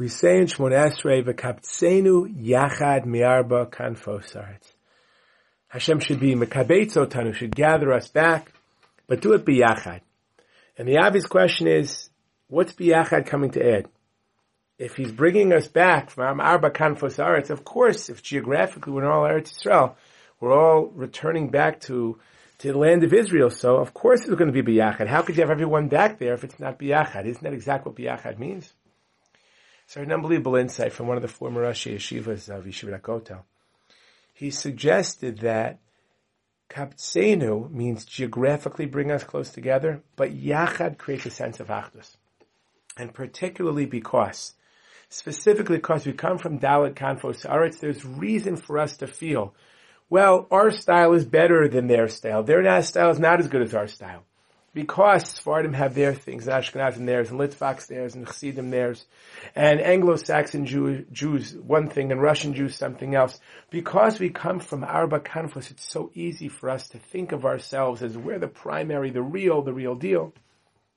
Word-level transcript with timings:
We 0.00 0.08
say 0.08 0.38
in 0.38 0.46
Shmon 0.46 0.72
Esrei, 0.72 1.22
"V'kaptzenu 1.22 2.34
yachad 2.42 3.04
miarba 3.04 3.70
kanfosaret." 3.70 4.62
Hashem 5.68 6.00
should 6.00 6.18
be 6.18 6.34
mekabetzo 6.34 7.04
tanu, 7.04 7.34
should 7.34 7.54
gather 7.54 7.92
us 7.92 8.08
back, 8.08 8.50
but 9.06 9.20
do 9.20 9.34
it 9.34 9.44
biyachad. 9.44 10.00
And 10.78 10.88
the 10.88 10.96
obvious 10.96 11.26
question 11.26 11.66
is, 11.66 12.08
what's 12.48 12.72
biyachad 12.72 13.26
coming 13.26 13.50
to 13.50 13.74
add? 13.74 13.88
If 14.78 14.96
he's 14.96 15.12
bringing 15.12 15.52
us 15.52 15.68
back 15.68 16.08
from 16.08 16.40
arba 16.40 16.70
kanfosaret, 16.70 17.50
of 17.50 17.66
course, 17.66 18.08
if 18.08 18.22
geographically 18.22 18.94
we're 18.94 19.04
in 19.04 19.10
all 19.10 19.28
Eretz 19.28 19.52
Yisrael, 19.52 19.96
we're 20.40 20.58
all 20.58 20.86
returning 20.86 21.50
back 21.50 21.78
to 21.80 22.18
to 22.60 22.72
the 22.72 22.78
land 22.78 23.04
of 23.04 23.12
Israel. 23.12 23.50
So 23.50 23.76
of 23.76 23.92
course 23.92 24.20
it's 24.20 24.34
going 24.34 24.50
to 24.50 24.62
be 24.62 24.62
biyachad. 24.62 25.08
How 25.08 25.20
could 25.20 25.36
you 25.36 25.42
have 25.42 25.50
everyone 25.50 25.88
back 25.88 26.18
there 26.18 26.32
if 26.32 26.42
it's 26.42 26.58
not 26.58 26.78
biyachad? 26.78 27.26
Isn't 27.26 27.42
that 27.42 27.52
exactly 27.52 27.92
what 27.92 27.98
biyachad 27.98 28.38
means? 28.38 28.72
So 29.90 30.00
an 30.00 30.12
unbelievable 30.12 30.54
insight 30.54 30.92
from 30.92 31.08
one 31.08 31.16
of 31.16 31.22
the 31.22 31.26
former 31.26 31.64
Rashei 31.64 31.96
Yeshivas 31.96 32.48
of 32.48 32.64
Yeshivat 32.64 33.00
Kotel. 33.00 33.42
He 34.32 34.52
suggested 34.52 35.38
that 35.38 35.80
kaptsenu 36.68 37.68
means 37.72 38.04
geographically 38.04 38.86
bring 38.86 39.10
us 39.10 39.24
close 39.24 39.50
together, 39.50 40.04
but 40.14 40.30
yachad 40.30 40.96
creates 40.96 41.26
a 41.26 41.30
sense 41.30 41.58
of 41.58 41.66
achdus. 41.66 42.14
And 42.96 43.12
particularly 43.12 43.84
because, 43.84 44.54
specifically 45.08 45.78
because 45.78 46.06
we 46.06 46.12
come 46.12 46.38
from 46.38 46.60
Dalit 46.60 46.94
Kanfos 46.94 47.44
Aretz, 47.44 47.80
there's 47.80 48.04
reason 48.04 48.54
for 48.54 48.78
us 48.78 48.96
to 48.98 49.08
feel, 49.08 49.56
well, 50.08 50.46
our 50.52 50.70
style 50.70 51.14
is 51.14 51.24
better 51.24 51.66
than 51.66 51.88
their 51.88 52.06
style. 52.06 52.44
Their 52.44 52.80
style 52.82 53.10
is 53.10 53.18
not 53.18 53.40
as 53.40 53.48
good 53.48 53.62
as 53.62 53.74
our 53.74 53.88
style 53.88 54.22
because 54.72 55.28
Sephardim 55.28 55.72
have 55.72 55.94
their 55.94 56.14
things, 56.14 56.46
Ashkenazim 56.46 57.04
theirs, 57.04 57.30
and 57.30 57.40
Litvaks 57.40 57.88
theirs, 57.88 58.14
and 58.14 58.26
Chassidim 58.26 58.70
theirs, 58.70 59.04
and 59.56 59.80
Anglo-Saxon 59.80 60.66
Jew, 60.66 61.04
Jews 61.10 61.56
one 61.56 61.88
thing, 61.88 62.12
and 62.12 62.22
Russian 62.22 62.54
Jews 62.54 62.76
something 62.76 63.14
else. 63.14 63.40
Because 63.70 64.20
we 64.20 64.30
come 64.30 64.60
from 64.60 64.84
Arba 64.84 65.20
Kanfos, 65.20 65.70
it's 65.70 65.90
so 65.90 66.10
easy 66.14 66.48
for 66.48 66.70
us 66.70 66.88
to 66.90 66.98
think 66.98 67.32
of 67.32 67.44
ourselves 67.44 68.02
as 68.02 68.16
we're 68.16 68.38
the 68.38 68.46
primary, 68.48 69.10
the 69.10 69.22
real, 69.22 69.62
the 69.62 69.72
real 69.72 69.96
deal. 69.96 70.32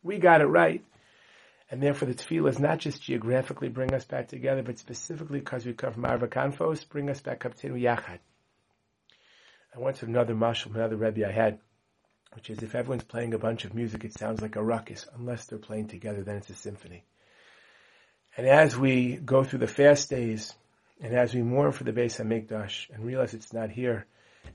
We 0.04 0.20
got 0.20 0.42
it 0.42 0.48
right. 0.48 0.84
And 1.72 1.82
therefore 1.82 2.08
the 2.08 2.14
tefillah 2.14 2.50
is 2.50 2.60
not 2.60 2.78
just 2.78 3.02
geographically 3.02 3.70
bring 3.70 3.96
us 3.96 4.06
back 4.06 4.28
together, 4.28 4.62
but 4.62 4.78
specifically 4.78 5.40
because 5.40 5.66
we 5.66 5.74
come 5.74 5.94
from 5.94 6.06
Arba 6.06 6.28
Kanfos, 6.28 6.88
bring 6.88 7.10
us 7.10 7.22
back 7.22 7.46
up 7.46 7.56
to 7.56 7.70
Yachad. 7.70 8.20
I 9.76 9.92
to 9.92 10.06
another 10.06 10.36
mashal, 10.36 10.76
another 10.76 10.98
Rebbe 10.98 11.28
I 11.28 11.32
had, 11.32 11.58
which 12.36 12.50
is 12.50 12.64
if 12.64 12.76
everyone's 12.76 13.04
playing 13.04 13.34
a 13.34 13.40
bunch 13.40 13.66
of 13.66 13.74
music, 13.74 14.04
it 14.04 14.18
sounds 14.18 14.42
like 14.42 14.56
a 14.56 14.64
ruckus. 14.64 15.06
Unless 15.18 15.46
they're 15.46 15.60
playing 15.60 15.88
together, 15.88 16.24
then 16.24 16.38
it's 16.38 16.50
a 16.50 16.56
symphony. 16.56 17.04
And 18.36 18.48
as 18.48 18.76
we 18.78 19.18
go 19.18 19.44
through 19.44 19.60
the 19.60 19.68
fast 19.68 20.10
days, 20.10 20.54
and 21.02 21.14
as 21.14 21.34
we 21.34 21.42
mourn 21.42 21.72
for 21.72 21.84
the 21.84 21.92
Beis 21.92 22.20
Hamikdash, 22.20 22.90
and 22.94 23.06
realize 23.06 23.34
it's 23.34 23.54
not 23.54 23.70
here, 23.70 24.08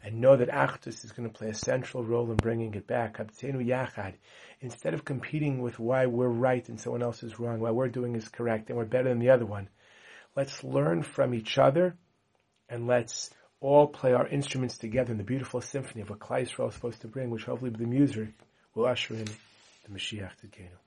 and 0.02 0.20
know 0.20 0.36
that 0.36 0.48
Achdus 0.48 1.04
is 1.04 1.12
going 1.12 1.28
to 1.28 1.34
play 1.36 1.48
a 1.48 1.54
central 1.54 2.04
role 2.04 2.30
in 2.30 2.36
bringing 2.36 2.74
it 2.74 2.86
back, 2.86 3.18
Yachad, 3.18 4.14
instead 4.60 4.94
of 4.94 5.04
competing 5.04 5.60
with 5.60 5.78
why 5.78 6.06
we're 6.06 6.28
right 6.28 6.68
and 6.68 6.80
someone 6.80 7.02
else 7.02 7.22
is 7.22 7.38
wrong, 7.38 7.60
why 7.60 7.70
we're 7.70 7.88
doing 7.88 8.14
is 8.16 8.28
correct 8.28 8.68
and 8.68 8.78
we're 8.78 8.84
better 8.84 9.08
than 9.08 9.18
the 9.18 9.30
other 9.30 9.46
one, 9.46 9.68
let's 10.36 10.62
learn 10.64 11.02
from 11.02 11.34
each 11.34 11.58
other, 11.58 11.96
and 12.68 12.86
let's 12.86 13.30
all 13.60 13.86
play 13.86 14.12
our 14.12 14.26
instruments 14.28 14.78
together 14.78 15.12
in 15.12 15.18
the 15.18 15.24
beautiful 15.24 15.60
symphony 15.60 16.02
of 16.02 16.10
what 16.10 16.20
Klal 16.20 16.42
Yisrael 16.42 16.68
is 16.68 16.74
supposed 16.74 17.00
to 17.02 17.08
bring, 17.08 17.30
which 17.30 17.44
hopefully 17.44 17.70
the 17.70 17.86
music 17.86 18.28
will 18.74 18.86
usher 18.86 19.14
in 19.14 19.24
the 19.24 19.90
Mashiach 19.92 20.30
Tzidkenu. 20.42 20.78